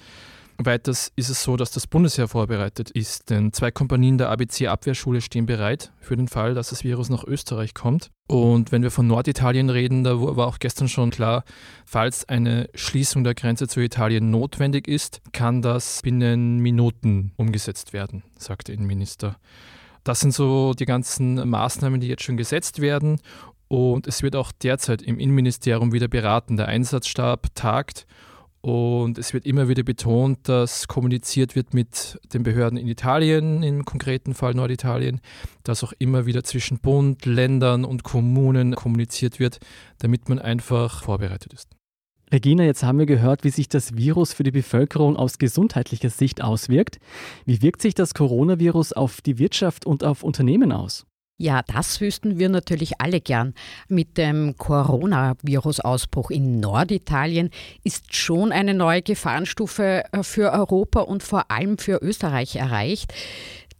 Weiters 0.57 1.11
ist 1.15 1.29
es 1.29 1.43
so, 1.43 1.57
dass 1.57 1.71
das 1.71 1.87
Bundesheer 1.87 2.27
vorbereitet 2.27 2.91
ist, 2.91 3.29
denn 3.29 3.53
zwei 3.53 3.71
Kompanien 3.71 4.17
der 4.17 4.29
ABC-Abwehrschule 4.29 5.21
stehen 5.21 5.45
bereit 5.45 5.91
für 5.99 6.15
den 6.15 6.27
Fall, 6.27 6.53
dass 6.53 6.69
das 6.69 6.83
Virus 6.83 7.09
nach 7.09 7.23
Österreich 7.23 7.73
kommt. 7.73 8.11
Und 8.27 8.71
wenn 8.71 8.83
wir 8.83 8.91
von 8.91 9.07
Norditalien 9.07 9.69
reden, 9.69 10.03
da 10.03 10.19
war 10.19 10.47
auch 10.47 10.59
gestern 10.59 10.87
schon 10.87 11.09
klar, 11.09 11.43
falls 11.85 12.27
eine 12.29 12.69
Schließung 12.75 13.23
der 13.23 13.33
Grenze 13.33 13.67
zu 13.67 13.79
Italien 13.79 14.31
notwendig 14.31 14.87
ist, 14.87 15.21
kann 15.31 15.61
das 15.61 16.01
binnen 16.01 16.59
Minuten 16.59 17.33
umgesetzt 17.35 17.93
werden, 17.93 18.23
sagte 18.37 18.73
Innenminister. 18.73 19.37
Das 20.03 20.19
sind 20.19 20.33
so 20.33 20.73
die 20.73 20.85
ganzen 20.85 21.49
Maßnahmen, 21.49 21.99
die 22.01 22.07
jetzt 22.07 22.23
schon 22.23 22.37
gesetzt 22.37 22.79
werden. 22.81 23.19
Und 23.69 24.05
es 24.05 24.21
wird 24.21 24.35
auch 24.35 24.51
derzeit 24.51 25.01
im 25.01 25.17
Innenministerium 25.17 25.93
wieder 25.93 26.07
beraten. 26.07 26.57
Der 26.57 26.67
Einsatzstab 26.67 27.55
tagt 27.55 28.05
und 28.63 29.17
es 29.17 29.33
wird 29.33 29.45
immer 29.45 29.67
wieder 29.67 29.83
betont, 29.83 30.47
dass 30.47 30.87
kommuniziert 30.87 31.53
wird 31.53 31.73
mit 31.73 32.17
den 32.33 32.43
Behörden 32.43 32.77
in 32.77 32.87
Italien, 32.87 33.61
im 33.61 33.83
konkreten 33.83 34.33
Fall 34.33 34.53
Norditalien, 34.53 35.19
dass 35.63 35.83
auch 35.83 35.91
immer 35.99 36.25
wieder 36.25 36.45
zwischen 36.45 36.79
Bund, 36.79 37.25
Ländern 37.25 37.83
und 37.83 38.03
Kommunen 38.03 38.73
kommuniziert 38.75 39.37
wird, 39.37 39.59
damit 39.99 40.29
man 40.29 40.39
einfach 40.39 41.03
vorbereitet 41.03 41.51
ist. 41.51 41.71
Regina, 42.31 42.63
jetzt 42.63 42.83
haben 42.83 42.99
wir 42.99 43.05
gehört, 43.05 43.43
wie 43.43 43.49
sich 43.49 43.67
das 43.67 43.97
Virus 43.97 44.31
für 44.31 44.43
die 44.43 44.51
Bevölkerung 44.51 45.17
aus 45.17 45.39
gesundheitlicher 45.39 46.09
Sicht 46.09 46.41
auswirkt. 46.41 46.99
Wie 47.45 47.61
wirkt 47.61 47.81
sich 47.81 47.95
das 47.95 48.13
Coronavirus 48.13 48.93
auf 48.93 49.19
die 49.19 49.39
Wirtschaft 49.39 49.85
und 49.85 50.05
auf 50.05 50.23
Unternehmen 50.23 50.71
aus? 50.71 51.05
Ja, 51.43 51.61
das 51.61 51.99
wüssten 51.99 52.39
wir 52.39 52.47
natürlich 52.47 53.01
alle 53.01 53.19
gern. 53.19 53.53
Mit 53.89 54.17
dem 54.17 54.55
Coronavirus-Ausbruch 54.57 56.31
in 56.31 56.61
Norditalien 56.61 57.49
ist 57.83 58.15
schon 58.15 58.53
eine 58.53 58.73
neue 58.73 59.01
Gefahrenstufe 59.01 60.05
äh, 60.09 60.23
für 60.23 60.53
Europa 60.53 61.01
und 61.01 61.21
vor 61.21 61.51
allem 61.51 61.77
für 61.77 62.01
Österreich 62.01 62.55
erreicht. 62.55 63.13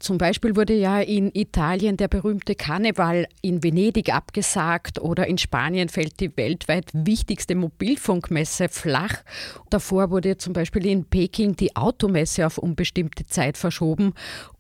Zum 0.04 0.18
Beispiel 0.18 0.58
wurde 0.58 0.74
ja 0.74 1.00
in 1.00 1.32
Italien 1.34 1.96
der 1.96 2.10
berühmte 2.10 2.56
Karneval 2.56 3.26
in 3.42 3.64
Venedig 3.64 4.14
abgesagt 4.14 5.00
oder 5.00 5.28
in 5.28 5.38
Spanien 5.38 5.88
fällt 5.88 6.20
die 6.20 6.36
weltweit 6.36 6.90
wichtigste 6.92 7.56
Mobilfunkmesse 7.56 8.68
flach. 8.68 9.24
Davor 9.70 10.12
wurde 10.12 10.36
zum 10.36 10.52
Beispiel 10.52 10.88
in 10.88 11.06
Peking 11.06 11.56
die 11.56 11.78
Automesse 11.78 12.46
auf 12.46 12.58
unbestimmte 12.58 13.26
Zeit 13.26 13.58
verschoben 13.58 14.14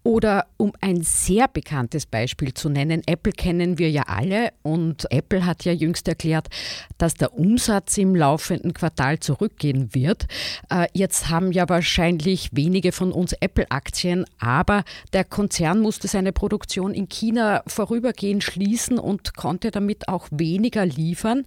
oder 0.04 0.48
um 0.58 0.74
ein 0.82 1.02
sehr 1.02 1.48
bekanntes 1.48 2.06
Beispiel 2.06 2.54
zu 2.54 2.70
nennen, 2.70 3.02
Apple 3.06 3.32
kennen 3.32 3.78
wir 3.78 3.90
ja 3.90 4.04
alle 4.04 4.50
und 4.62 5.10
Apple 5.12 5.46
hat 5.46 5.64
ja 5.64 5.72
jüngst 5.72 6.08
erklärt, 6.08 6.50
dass 6.98 7.14
der 7.14 7.34
Umsatz 7.34 7.98
im 7.98 8.14
laufenden 8.14 8.74
Quartal 8.74 9.20
zurückgehen 9.20 9.94
wird. 9.96 10.28
Äh, 10.70 10.88
jetzt 10.94 11.30
haben 11.30 11.54
ja 11.54 11.70
wahrscheinlich 11.70 12.50
wenige 12.52 12.92
von 12.92 13.14
uns 13.14 13.34
Apple-Aktien, 13.40 14.26
aber 14.40 14.84
der 15.14 15.24
Konzern 15.24 15.80
musste 15.80 16.10
seine 16.10 16.34
Produktion 16.34 16.94
in 16.94 17.08
China 17.08 17.64
vorübergehend 17.66 18.44
schließen 18.44 19.00
und 19.00 19.36
konnte 19.36 19.72
damit 19.72 20.10
auch 20.10 20.28
weniger 20.32 20.86
liefern. 20.86 21.46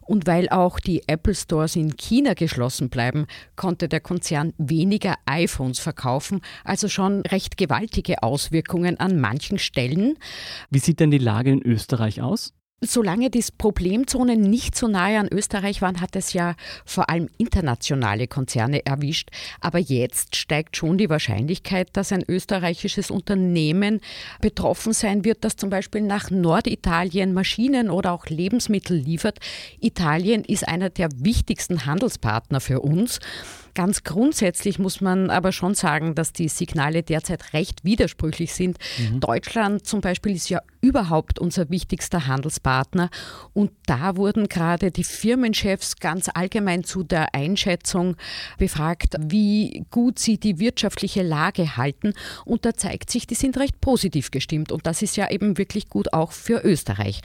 Und 0.00 0.26
weil 0.26 0.48
auch 0.48 0.80
die 0.80 1.02
Apple 1.06 1.34
Stores 1.34 1.76
in 1.76 1.96
China 1.96 2.32
geschlossen 2.32 2.88
bleiben, 2.88 3.26
konnte 3.56 3.88
der 3.88 4.00
Konzern 4.00 4.54
weniger 4.56 5.16
iPhones 5.26 5.78
verkaufen, 5.78 6.40
also 6.64 6.88
schon 6.88 7.20
recht 7.22 7.58
gewaltig 7.58 7.97
gewaltige 7.98 8.22
Auswirkungen 8.22 8.98
an 9.00 9.20
manchen 9.20 9.58
Stellen. 9.58 10.18
Wie 10.70 10.78
sieht 10.78 11.00
denn 11.00 11.10
die 11.10 11.18
Lage 11.18 11.50
in 11.50 11.62
Österreich 11.62 12.22
aus? 12.22 12.52
Solange 12.80 13.28
die 13.28 13.44
Problemzonen 13.58 14.40
nicht 14.40 14.76
so 14.76 14.86
nahe 14.86 15.18
an 15.18 15.26
Österreich 15.28 15.82
waren, 15.82 16.00
hat 16.00 16.14
es 16.14 16.32
ja 16.32 16.54
vor 16.84 17.10
allem 17.10 17.28
internationale 17.36 18.28
Konzerne 18.28 18.86
erwischt. 18.86 19.30
Aber 19.60 19.80
jetzt 19.80 20.36
steigt 20.36 20.76
schon 20.76 20.96
die 20.96 21.10
Wahrscheinlichkeit, 21.10 21.88
dass 21.94 22.12
ein 22.12 22.22
österreichisches 22.28 23.10
Unternehmen 23.10 24.00
betroffen 24.40 24.92
sein 24.92 25.24
wird, 25.24 25.42
das 25.42 25.56
zum 25.56 25.70
Beispiel 25.70 26.02
nach 26.02 26.30
Norditalien 26.30 27.34
Maschinen 27.34 27.90
oder 27.90 28.12
auch 28.12 28.26
Lebensmittel 28.26 28.96
liefert. 28.96 29.40
Italien 29.80 30.44
ist 30.44 30.68
einer 30.68 30.88
der 30.88 31.08
wichtigsten 31.16 31.84
Handelspartner 31.84 32.60
für 32.60 32.78
uns. 32.78 33.18
Ganz 33.78 34.02
grundsätzlich 34.02 34.80
muss 34.80 35.00
man 35.00 35.30
aber 35.30 35.52
schon 35.52 35.76
sagen, 35.76 36.16
dass 36.16 36.32
die 36.32 36.48
Signale 36.48 37.04
derzeit 37.04 37.52
recht 37.52 37.84
widersprüchlich 37.84 38.52
sind. 38.52 38.76
Mhm. 38.98 39.20
Deutschland 39.20 39.86
zum 39.86 40.00
Beispiel 40.00 40.34
ist 40.34 40.48
ja 40.48 40.62
überhaupt 40.80 41.38
unser 41.38 41.70
wichtigster 41.70 42.26
Handelspartner 42.26 43.08
und 43.52 43.70
da 43.86 44.16
wurden 44.16 44.48
gerade 44.48 44.90
die 44.90 45.04
Firmenchefs 45.04 45.98
ganz 45.98 46.28
allgemein 46.34 46.82
zu 46.82 47.04
der 47.04 47.36
Einschätzung 47.36 48.16
befragt, 48.58 49.14
wie 49.20 49.84
gut 49.92 50.18
sie 50.18 50.38
die 50.38 50.58
wirtschaftliche 50.58 51.22
Lage 51.22 51.76
halten 51.76 52.14
und 52.44 52.64
da 52.64 52.74
zeigt 52.74 53.10
sich, 53.10 53.28
die 53.28 53.36
sind 53.36 53.58
recht 53.58 53.80
positiv 53.80 54.32
gestimmt 54.32 54.72
und 54.72 54.88
das 54.88 55.02
ist 55.02 55.16
ja 55.16 55.30
eben 55.30 55.56
wirklich 55.56 55.88
gut 55.88 56.12
auch 56.12 56.32
für 56.32 56.64
Österreich. 56.64 57.20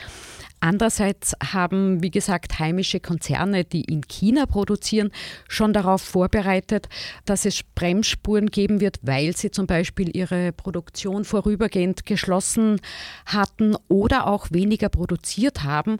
Andererseits 0.63 1.35
haben, 1.43 2.01
wie 2.01 2.09
gesagt, 2.09 2.57
heimische 2.57 3.01
Konzerne, 3.01 3.65
die 3.65 3.81
in 3.81 4.07
China 4.07 4.45
produzieren, 4.45 5.11
schon 5.49 5.73
darauf 5.73 6.01
vorbereitet, 6.01 6.87
dass 7.25 7.43
es 7.43 7.63
Bremsspuren 7.75 8.47
geben 8.47 8.79
wird, 8.79 8.97
weil 9.01 9.35
sie 9.35 9.51
zum 9.51 9.67
Beispiel 9.67 10.15
ihre 10.15 10.53
Produktion 10.53 11.25
vorübergehend 11.25 12.05
geschlossen 12.05 12.79
hatten 13.25 13.75
oder 13.89 14.25
auch 14.25 14.51
weniger 14.51 14.87
produziert 14.87 15.63
haben. 15.63 15.97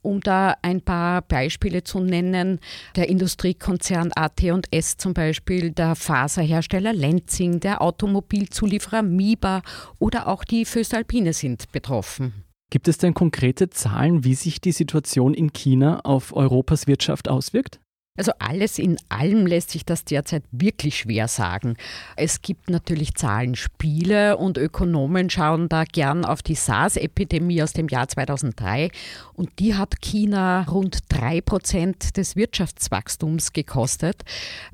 Um 0.00 0.20
da 0.20 0.54
ein 0.62 0.80
paar 0.80 1.22
Beispiele 1.22 1.82
zu 1.82 1.98
nennen, 1.98 2.60
der 2.94 3.08
Industriekonzern 3.08 4.12
AT&S 4.14 4.96
zum 4.96 5.12
Beispiel, 5.12 5.72
der 5.72 5.96
Faserhersteller 5.96 6.92
Lenzing, 6.92 7.58
der 7.58 7.82
Automobilzulieferer 7.82 9.02
Miba 9.02 9.62
oder 9.98 10.28
auch 10.28 10.44
die 10.44 10.66
Föstalpine 10.66 11.32
sind 11.32 11.72
betroffen. 11.72 12.44
Gibt 12.70 12.88
es 12.88 12.98
denn 12.98 13.14
konkrete 13.14 13.70
Zahlen, 13.70 14.24
wie 14.24 14.34
sich 14.34 14.60
die 14.60 14.72
Situation 14.72 15.34
in 15.34 15.52
China 15.52 16.00
auf 16.00 16.34
Europas 16.34 16.86
Wirtschaft 16.86 17.28
auswirkt? 17.28 17.80
Also 18.16 18.30
alles 18.38 18.78
in 18.78 18.96
allem 19.08 19.44
lässt 19.44 19.70
sich 19.70 19.84
das 19.84 20.04
derzeit 20.04 20.44
wirklich 20.52 20.98
schwer 20.98 21.26
sagen. 21.26 21.76
Es 22.14 22.42
gibt 22.42 22.70
natürlich 22.70 23.14
Zahlenspiele 23.14 24.36
und 24.36 24.56
Ökonomen 24.56 25.30
schauen 25.30 25.68
da 25.68 25.82
gern 25.82 26.24
auf 26.24 26.40
die 26.40 26.54
SARS-Epidemie 26.54 27.60
aus 27.60 27.72
dem 27.72 27.88
Jahr 27.88 28.06
2003 28.06 28.90
und 29.32 29.58
die 29.58 29.74
hat 29.74 30.00
China 30.00 30.62
rund 30.62 31.00
drei 31.08 31.40
Prozent 31.40 32.16
des 32.16 32.36
Wirtschaftswachstums 32.36 33.52
gekostet. 33.52 34.22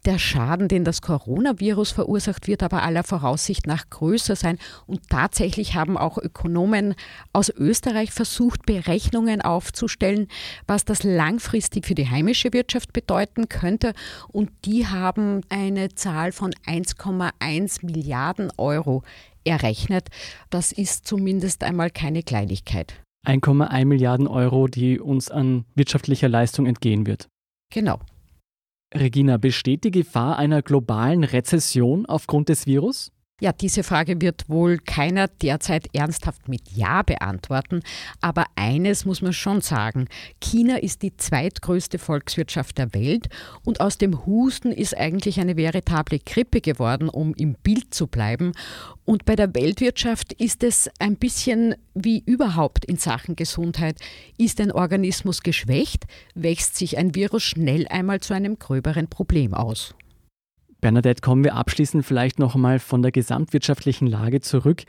Der 0.05 0.19
Schaden, 0.19 0.69
den 0.69 0.85
das 0.85 1.01
Coronavirus 1.01 1.93
verursacht, 1.93 2.47
wird 2.47 2.63
aber 2.63 2.83
aller 2.83 3.05
Voraussicht 3.05 3.67
nach 3.67 3.89
größer 3.89 4.37
sein 4.37 4.59
und 4.85 5.09
tatsächlich 5.09 5.75
haben 5.75 5.97
auch 5.97 6.19
Ökonomen 6.19 6.95
aus 7.33 7.49
Österreich 7.49 8.13
versucht, 8.13 8.67
Berechnungen 8.67 9.41
aufzustellen, 9.41 10.29
was 10.67 10.85
das 10.85 11.05
langfristig 11.05 11.87
für 11.87 11.95
die 11.95 12.11
heimische 12.11 12.53
Wirtschaft 12.53 12.93
bedeutet 12.93 13.30
bedeuten 13.31 13.49
könnte. 13.49 13.93
Und 14.29 14.51
die 14.65 14.87
haben 14.87 15.43
eine 15.49 15.95
Zahl 15.95 16.33
von 16.33 16.53
1,1 16.67 17.85
Milliarden 17.85 18.51
Euro 18.57 19.03
errechnet. 19.45 20.09
Das 20.51 20.73
ist 20.73 21.07
zumindest 21.07 21.65
einmal 21.65 21.91
keine 21.91 22.23
Kleinigkeit. 22.23 23.03
1,1 23.27 23.85
Milliarden 23.85 24.27
Euro, 24.27 24.67
die 24.67 24.99
uns 24.99 25.31
an 25.31 25.65
wirtschaftlicher 25.75 26.29
Leistung 26.29 26.67
entgehen 26.67 27.07
wird. 27.07 27.29
Genau. 27.73 27.99
Regina, 28.95 29.37
besteht 29.37 29.85
die 29.85 29.91
Gefahr 29.91 30.37
einer 30.37 30.63
globalen 30.63 31.23
Rezession 31.23 32.07
aufgrund 32.07 32.49
des 32.49 32.67
Virus? 32.67 33.13
Ja, 33.41 33.53
diese 33.53 33.83
Frage 33.83 34.21
wird 34.21 34.51
wohl 34.51 34.77
keiner 34.79 35.27
derzeit 35.27 35.89
ernsthaft 35.95 36.47
mit 36.49 36.71
Ja 36.73 37.01
beantworten. 37.01 37.81
Aber 38.21 38.45
eines 38.55 39.07
muss 39.07 39.23
man 39.23 39.33
schon 39.33 39.63
sagen. 39.63 40.09
China 40.41 40.77
ist 40.77 41.01
die 41.03 41.17
zweitgrößte 41.17 41.99
Volkswirtschaft 41.99 42.77
der 42.77 42.93
Welt 42.93 43.31
und 43.65 43.81
aus 43.81 43.97
dem 43.97 44.27
Husten 44.27 44.73
ist 44.73 44.97
eigentlich 44.97 45.41
eine 45.41 45.57
veritable 45.57 46.19
Grippe 46.19 46.61
geworden, 46.61 47.09
um 47.09 47.33
im 47.35 47.55
Bild 47.55 47.95
zu 47.95 48.07
bleiben. 48.07 48.53
Und 49.07 49.25
bei 49.25 49.37
der 49.37 49.55
Weltwirtschaft 49.55 50.35
ist 50.35 50.63
es 50.63 50.91
ein 50.99 51.17
bisschen 51.17 51.75
wie 51.95 52.23
überhaupt 52.27 52.85
in 52.85 52.99
Sachen 52.99 53.37
Gesundheit. 53.37 53.99
Ist 54.37 54.61
ein 54.61 54.71
Organismus 54.71 55.43
geschwächt, 55.43 56.05
wächst 56.35 56.77
sich 56.77 56.99
ein 56.99 57.15
Virus 57.15 57.43
schnell 57.43 57.89
einmal 57.89 58.21
zu 58.21 58.35
einem 58.35 58.59
gröberen 58.59 59.09
Problem 59.09 59.55
aus. 59.55 59.95
Bernadette, 60.81 61.21
kommen 61.21 61.45
wir 61.45 61.55
abschließend 61.55 62.05
vielleicht 62.05 62.39
noch 62.39 62.55
einmal 62.55 62.79
von 62.79 63.03
der 63.03 63.13
gesamtwirtschaftlichen 63.13 64.07
Lage 64.07 64.41
zurück 64.41 64.83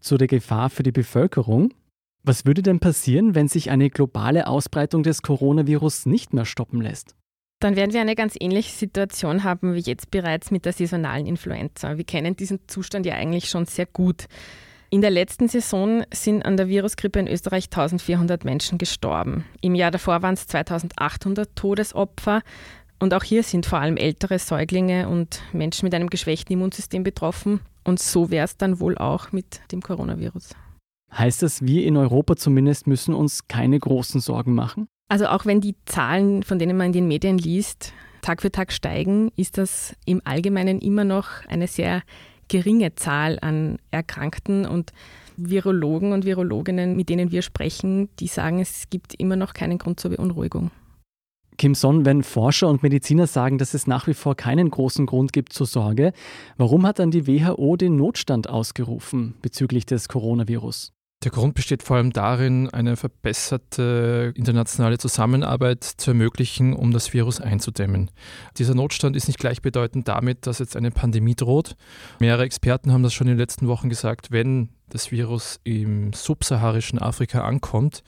zu 0.00 0.16
der 0.16 0.28
Gefahr 0.28 0.70
für 0.70 0.82
die 0.82 0.92
Bevölkerung. 0.92 1.72
Was 2.22 2.46
würde 2.46 2.62
denn 2.62 2.80
passieren, 2.80 3.34
wenn 3.34 3.48
sich 3.48 3.70
eine 3.70 3.90
globale 3.90 4.46
Ausbreitung 4.46 5.02
des 5.02 5.22
Coronavirus 5.22 6.06
nicht 6.06 6.32
mehr 6.32 6.46
stoppen 6.46 6.80
lässt? 6.80 7.14
Dann 7.60 7.76
werden 7.76 7.92
wir 7.92 8.00
eine 8.00 8.14
ganz 8.14 8.34
ähnliche 8.38 8.72
Situation 8.72 9.44
haben 9.44 9.74
wie 9.74 9.80
jetzt 9.80 10.10
bereits 10.10 10.50
mit 10.50 10.64
der 10.64 10.72
saisonalen 10.72 11.26
Influenza. 11.26 11.96
Wir 11.96 12.04
kennen 12.04 12.36
diesen 12.36 12.60
Zustand 12.66 13.06
ja 13.06 13.14
eigentlich 13.14 13.48
schon 13.48 13.66
sehr 13.66 13.86
gut. 13.86 14.26
In 14.90 15.00
der 15.00 15.10
letzten 15.10 15.48
Saison 15.48 16.04
sind 16.12 16.44
an 16.44 16.56
der 16.56 16.68
Virusgrippe 16.68 17.18
in 17.18 17.26
Österreich 17.26 17.64
1400 17.64 18.44
Menschen 18.44 18.78
gestorben. 18.78 19.44
Im 19.60 19.74
Jahr 19.74 19.90
davor 19.90 20.22
waren 20.22 20.34
es 20.34 20.46
2800 20.46 21.56
Todesopfer. 21.56 22.42
Und 22.98 23.12
auch 23.14 23.22
hier 23.22 23.42
sind 23.42 23.66
vor 23.66 23.80
allem 23.80 23.96
ältere 23.96 24.38
Säuglinge 24.38 25.08
und 25.08 25.42
Menschen 25.52 25.86
mit 25.86 25.94
einem 25.94 26.10
geschwächten 26.10 26.54
Immunsystem 26.54 27.02
betroffen. 27.02 27.60
Und 27.84 27.98
so 27.98 28.30
wäre 28.30 28.44
es 28.44 28.56
dann 28.56 28.80
wohl 28.80 28.96
auch 28.96 29.32
mit 29.32 29.60
dem 29.72 29.82
Coronavirus. 29.82 30.50
Heißt 31.12 31.42
das, 31.42 31.62
wir 31.62 31.84
in 31.84 31.96
Europa 31.96 32.36
zumindest 32.36 32.86
müssen 32.86 33.14
uns 33.14 33.46
keine 33.46 33.78
großen 33.78 34.20
Sorgen 34.20 34.54
machen? 34.54 34.88
Also 35.08 35.26
auch 35.26 35.46
wenn 35.46 35.60
die 35.60 35.76
Zahlen, 35.84 36.42
von 36.42 36.58
denen 36.58 36.76
man 36.76 36.88
in 36.88 36.92
den 36.92 37.08
Medien 37.08 37.38
liest, 37.38 37.92
Tag 38.22 38.40
für 38.40 38.50
Tag 38.50 38.72
steigen, 38.72 39.30
ist 39.36 39.58
das 39.58 39.94
im 40.06 40.22
Allgemeinen 40.24 40.80
immer 40.80 41.04
noch 41.04 41.28
eine 41.46 41.66
sehr 41.66 42.02
geringe 42.48 42.94
Zahl 42.94 43.38
an 43.40 43.78
Erkrankten 43.90 44.66
und 44.66 44.92
Virologen 45.36 46.12
und 46.12 46.24
Virologinnen, 46.24 46.96
mit 46.96 47.08
denen 47.08 47.30
wir 47.30 47.42
sprechen, 47.42 48.08
die 48.18 48.28
sagen, 48.28 48.60
es 48.60 48.88
gibt 48.88 49.14
immer 49.14 49.36
noch 49.36 49.52
keinen 49.52 49.78
Grund 49.78 50.00
zur 50.00 50.12
Beunruhigung. 50.12 50.70
Kim 51.56 51.74
Son, 51.74 52.04
wenn 52.04 52.22
Forscher 52.22 52.68
und 52.68 52.82
Mediziner 52.82 53.26
sagen, 53.26 53.58
dass 53.58 53.74
es 53.74 53.86
nach 53.86 54.06
wie 54.06 54.14
vor 54.14 54.34
keinen 54.34 54.70
großen 54.70 55.06
Grund 55.06 55.32
gibt 55.32 55.52
zur 55.52 55.66
Sorge, 55.66 56.12
warum 56.56 56.86
hat 56.86 56.98
dann 56.98 57.10
die 57.10 57.26
WHO 57.26 57.76
den 57.76 57.96
Notstand 57.96 58.48
ausgerufen 58.48 59.34
bezüglich 59.40 59.86
des 59.86 60.08
Coronavirus? 60.08 60.92
Der 61.24 61.30
Grund 61.30 61.54
besteht 61.54 61.82
vor 61.82 61.96
allem 61.96 62.12
darin, 62.12 62.68
eine 62.68 62.96
verbesserte 62.96 64.34
internationale 64.36 64.98
Zusammenarbeit 64.98 65.82
zu 65.82 66.10
ermöglichen, 66.10 66.74
um 66.74 66.90
das 66.90 67.14
Virus 67.14 67.40
einzudämmen. 67.40 68.10
Dieser 68.58 68.74
Notstand 68.74 69.16
ist 69.16 69.28
nicht 69.28 69.38
gleichbedeutend 69.38 70.06
damit, 70.06 70.46
dass 70.46 70.58
jetzt 70.58 70.76
eine 70.76 70.90
Pandemie 70.90 71.34
droht. 71.34 71.76
Mehrere 72.20 72.42
Experten 72.42 72.92
haben 72.92 73.02
das 73.02 73.14
schon 73.14 73.26
in 73.26 73.34
den 73.34 73.38
letzten 73.38 73.68
Wochen 73.68 73.88
gesagt, 73.88 74.32
wenn 74.32 74.68
das 74.90 75.12
Virus 75.12 75.60
im 75.64 76.12
subsaharischen 76.12 76.98
Afrika 76.98 77.42
ankommt, 77.42 78.02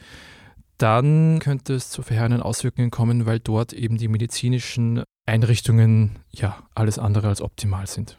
dann 0.78 1.38
könnte 1.38 1.75
es 1.75 1.90
zu 1.90 2.02
verheerenden 2.02 2.42
Auswirkungen 2.42 2.90
kommen, 2.90 3.26
weil 3.26 3.40
dort 3.40 3.73
eben 3.73 3.97
die 3.97 4.09
medizinischen 4.09 5.02
Einrichtungen 5.26 6.18
ja 6.30 6.56
alles 6.75 6.99
andere 6.99 7.28
als 7.28 7.42
optimal 7.42 7.87
sind. 7.87 8.18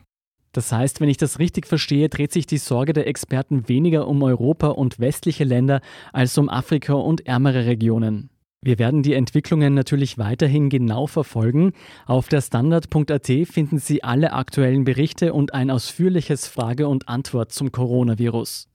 Das 0.51 0.71
heißt, 0.71 1.01
wenn 1.01 1.09
ich 1.09 1.17
das 1.17 1.39
richtig 1.39 1.67
verstehe, 1.67 2.09
dreht 2.09 2.31
sich 2.31 2.47
die 2.47 2.57
Sorge 2.57 2.93
der 2.93 3.07
Experten 3.07 3.67
weniger 3.69 4.07
um 4.07 4.23
Europa 4.23 4.69
und 4.69 4.99
westliche 4.99 5.43
Länder 5.43 5.81
als 6.13 6.37
um 6.37 6.49
Afrika 6.49 6.93
und 6.93 7.27
ärmere 7.27 7.65
Regionen. 7.67 8.31
Wir 8.61 8.79
werden 8.79 9.03
die 9.03 9.13
Entwicklungen 9.13 9.75
natürlich 9.75 10.17
weiterhin 10.17 10.69
genau 10.69 11.05
verfolgen. 11.05 11.73
Auf 12.07 12.27
der 12.27 12.41
Standard.at 12.41 13.27
finden 13.45 13.77
Sie 13.77 14.03
alle 14.03 14.33
aktuellen 14.33 14.83
Berichte 14.83 15.31
und 15.33 15.53
ein 15.53 15.69
ausführliches 15.69 16.47
Frage- 16.47 16.87
und 16.87 17.07
Antwort 17.07 17.51
zum 17.51 17.71
Coronavirus. 17.71 18.67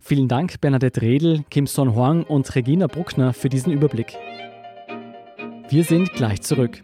Vielen 0.00 0.28
Dank 0.28 0.60
Bernadette 0.60 1.02
Redl, 1.02 1.44
Kim 1.50 1.66
Son 1.66 1.94
Huang 1.94 2.22
und 2.24 2.54
Regina 2.54 2.86
Bruckner 2.86 3.32
für 3.32 3.48
diesen 3.48 3.72
Überblick. 3.72 4.16
Wir 5.68 5.84
sind 5.84 6.12
gleich 6.12 6.42
zurück. 6.42 6.82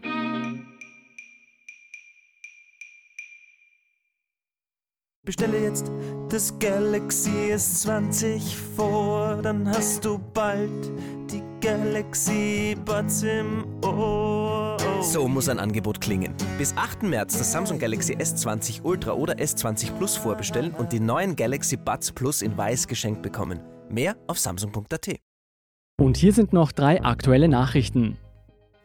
Bestelle 5.25 5.63
jetzt 5.63 5.89
das 6.31 6.59
Galaxy 6.59 7.53
S20 7.53 8.41
vor, 8.77 9.39
dann 9.41 9.69
hast 9.69 10.05
du 10.05 10.19
bald 10.19 10.91
die 11.31 11.43
Galaxy 11.61 12.77
Buds 12.85 13.23
im 13.23 13.65
Ohr. 13.85 14.62
So 15.03 15.27
muss 15.27 15.49
ein 15.49 15.59
Angebot 15.59 16.01
klingen. 16.01 16.33
Bis 16.59 16.77
8. 16.77 17.03
März 17.03 17.37
das 17.37 17.51
Samsung 17.51 17.81
Galaxy 17.81 18.15
S20 18.15 18.85
Ultra 18.85 19.13
oder 19.13 19.35
S20 19.35 19.93
Plus 19.97 20.17
vorbestellen 20.17 20.73
und 20.73 20.93
die 20.93 21.01
neuen 21.01 21.35
Galaxy 21.35 21.77
Buds 21.77 22.13
Plus 22.13 22.41
in 22.41 22.57
weiß 22.57 22.87
geschenkt 22.87 23.21
bekommen. 23.21 23.59
Mehr 23.91 24.17
auf 24.29 24.39
samsung.at. 24.39 25.17
Und 26.01 26.17
hier 26.17 26.33
sind 26.33 26.53
noch 26.53 26.71
drei 26.71 27.03
aktuelle 27.03 27.49
Nachrichten. 27.49 28.17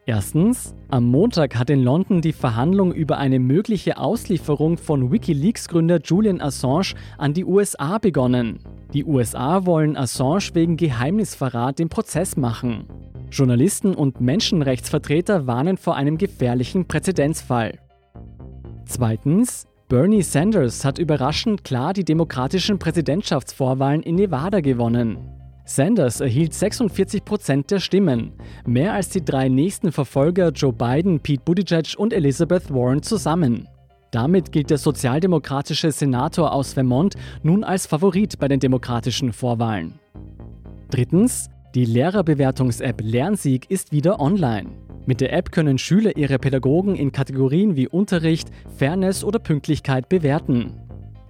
Erstens, 0.06 0.74
am 0.88 1.04
Montag 1.04 1.54
hat 1.56 1.70
in 1.70 1.84
London 1.84 2.20
die 2.20 2.32
Verhandlung 2.32 2.92
über 2.92 3.18
eine 3.18 3.38
mögliche 3.38 3.98
Auslieferung 3.98 4.76
von 4.76 5.12
Wikileaks-Gründer 5.12 6.00
Julian 6.02 6.40
Assange 6.40 6.94
an 7.16 7.32
die 7.32 7.44
USA 7.44 7.98
begonnen. 7.98 8.58
Die 8.92 9.04
USA 9.04 9.66
wollen 9.66 9.96
Assange 9.96 10.50
wegen 10.54 10.76
Geheimnisverrat 10.76 11.78
den 11.78 11.90
Prozess 11.90 12.36
machen. 12.36 12.88
Journalisten 13.30 13.94
und 13.94 14.20
Menschenrechtsvertreter 14.20 15.46
warnen 15.46 15.76
vor 15.76 15.96
einem 15.96 16.18
gefährlichen 16.18 16.86
Präzedenzfall. 16.86 17.78
Zweitens, 18.86 19.66
Bernie 19.88 20.22
Sanders 20.22 20.84
hat 20.84 20.98
überraschend 20.98 21.64
klar 21.64 21.92
die 21.92 22.04
demokratischen 22.04 22.78
Präsidentschaftsvorwahlen 22.78 24.02
in 24.02 24.16
Nevada 24.16 24.60
gewonnen. 24.60 25.18
Sanders 25.64 26.20
erhielt 26.20 26.54
46 26.54 27.24
Prozent 27.24 27.70
der 27.70 27.78
Stimmen, 27.78 28.32
mehr 28.66 28.94
als 28.94 29.10
die 29.10 29.24
drei 29.24 29.48
nächsten 29.48 29.92
Verfolger 29.92 30.48
Joe 30.48 30.72
Biden, 30.72 31.20
Pete 31.20 31.42
Buttigieg 31.44 31.94
und 31.98 32.14
Elizabeth 32.14 32.72
Warren 32.72 33.02
zusammen. 33.02 33.68
Damit 34.10 34.52
gilt 34.52 34.70
der 34.70 34.78
sozialdemokratische 34.78 35.92
Senator 35.92 36.52
aus 36.52 36.72
Vermont 36.72 37.16
nun 37.42 37.64
als 37.64 37.86
Favorit 37.86 38.38
bei 38.38 38.48
den 38.48 38.60
demokratischen 38.60 39.34
Vorwahlen. 39.34 39.98
Drittens, 40.90 41.50
die 41.78 41.84
Lehrerbewertungs-App 41.84 43.00
Lernsieg 43.04 43.70
ist 43.70 43.92
wieder 43.92 44.18
online. 44.18 44.70
Mit 45.06 45.20
der 45.20 45.32
App 45.32 45.52
können 45.52 45.78
Schüler 45.78 46.16
ihre 46.16 46.40
Pädagogen 46.40 46.96
in 46.96 47.12
Kategorien 47.12 47.76
wie 47.76 47.86
Unterricht, 47.86 48.50
Fairness 48.76 49.22
oder 49.22 49.38
Pünktlichkeit 49.38 50.08
bewerten. 50.08 50.72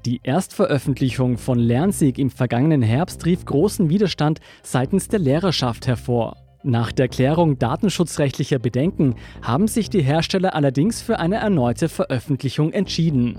Die 0.06 0.20
Erstveröffentlichung 0.22 1.36
von 1.36 1.58
Lernsieg 1.58 2.16
im 2.16 2.30
vergangenen 2.30 2.80
Herbst 2.80 3.26
rief 3.26 3.44
großen 3.44 3.90
Widerstand 3.90 4.40
seitens 4.62 5.08
der 5.08 5.18
Lehrerschaft 5.18 5.86
hervor. 5.86 6.38
Nach 6.62 6.92
der 6.92 7.08
Klärung 7.08 7.58
datenschutzrechtlicher 7.58 8.58
Bedenken 8.58 9.16
haben 9.42 9.68
sich 9.68 9.90
die 9.90 10.02
Hersteller 10.02 10.54
allerdings 10.54 11.02
für 11.02 11.18
eine 11.18 11.36
erneute 11.36 11.90
Veröffentlichung 11.90 12.72
entschieden. 12.72 13.36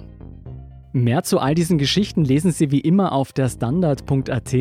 Mehr 0.91 1.21
zu 1.21 1.38
all 1.38 1.54
diesen 1.54 1.78
Geschichten 1.78 2.23
lesen 2.23 2.52
Sie 2.52 2.71
wie 2.71 2.80
immer 2.80 3.12
auf 3.12 3.32
der 3.32 3.47
Standard.at. 3.47 4.56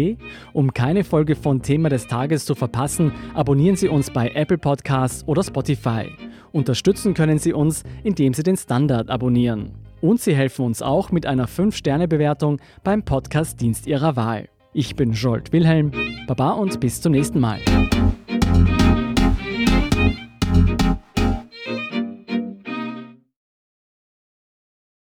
Um 0.53 0.75
keine 0.75 1.03
Folge 1.03 1.35
von 1.35 1.63
Thema 1.63 1.89
des 1.89 2.07
Tages 2.07 2.45
zu 2.45 2.55
verpassen, 2.55 3.13
abonnieren 3.33 3.77
Sie 3.77 3.89
uns 3.89 4.11
bei 4.11 4.29
Apple 4.35 4.59
Podcasts 4.59 5.27
oder 5.27 5.43
Spotify. 5.43 6.11
Unterstützen 6.53 7.15
können 7.15 7.39
Sie 7.39 7.55
uns, 7.55 7.83
indem 8.05 8.35
Sie 8.35 8.43
den 8.43 8.59
Standard 8.59 9.09
abonnieren. 9.09 9.73
Und 10.03 10.21
Sie 10.21 10.37
helfen 10.37 10.67
uns 10.67 10.83
auch 10.83 11.11
mit 11.11 11.25
einer 11.25 11.49
5-Sterne-Bewertung 11.49 12.61
beim 12.85 13.03
Podcast-Dienst 13.03 13.87
Ihrer 13.87 14.15
Wahl. 14.17 14.49
Ich 14.75 14.97
bin 14.97 15.13
Jolt 15.15 15.53
Wilhelm, 15.53 15.93
Baba 16.27 16.51
und 16.53 16.79
bis 16.79 17.01
zum 17.01 17.13
nächsten 17.13 17.41
Mal. 17.41 17.59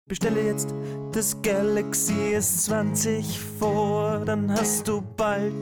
Bestelle 0.09 0.41
jetzt 0.41 0.73
das 1.11 1.39
Galaxy 1.43 2.35
S20 2.35 3.23
vor, 3.59 4.23
dann 4.25 4.51
hast 4.51 4.87
du 4.87 5.03
bald 5.15 5.53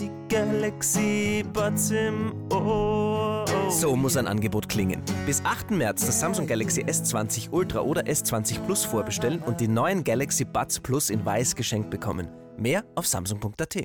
die 0.00 0.10
Galaxy 0.28 1.44
Buds 1.52 1.92
im 1.92 2.34
Ohr. 2.50 3.44
So 3.70 3.94
muss 3.94 4.16
ein 4.16 4.26
Angebot 4.26 4.68
klingen. 4.68 5.00
Bis 5.26 5.44
8. 5.44 5.70
März 5.70 6.06
das 6.06 6.18
Samsung 6.18 6.48
Galaxy 6.48 6.82
S20 6.82 7.52
Ultra 7.52 7.82
oder 7.82 8.02
S20 8.02 8.58
Plus 8.66 8.84
vorbestellen 8.84 9.40
und 9.46 9.60
die 9.60 9.68
neuen 9.68 10.02
Galaxy 10.02 10.44
Buds 10.44 10.80
Plus 10.80 11.08
in 11.08 11.24
weiß 11.24 11.54
geschenkt 11.54 11.90
bekommen. 11.90 12.26
Mehr 12.58 12.84
auf 12.96 13.06
samsung.at. 13.06 13.76